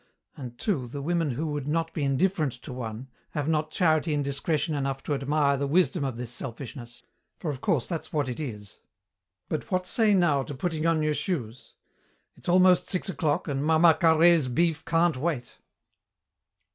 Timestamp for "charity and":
3.69-4.23